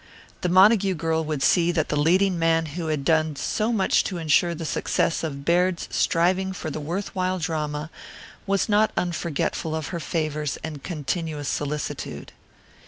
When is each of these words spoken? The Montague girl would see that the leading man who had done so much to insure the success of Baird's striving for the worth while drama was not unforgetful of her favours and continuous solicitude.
The 0.41 0.49
Montague 0.49 0.95
girl 0.95 1.23
would 1.25 1.43
see 1.43 1.71
that 1.71 1.89
the 1.89 1.95
leading 1.95 2.39
man 2.39 2.65
who 2.73 2.87
had 2.87 3.05
done 3.05 3.35
so 3.35 3.71
much 3.71 4.03
to 4.05 4.17
insure 4.17 4.55
the 4.55 4.65
success 4.65 5.23
of 5.23 5.45
Baird's 5.45 5.87
striving 5.91 6.53
for 6.53 6.71
the 6.71 6.79
worth 6.79 7.13
while 7.13 7.37
drama 7.37 7.91
was 8.47 8.67
not 8.67 8.91
unforgetful 8.97 9.75
of 9.75 9.89
her 9.89 9.99
favours 9.99 10.57
and 10.63 10.81
continuous 10.81 11.47
solicitude. 11.49 12.31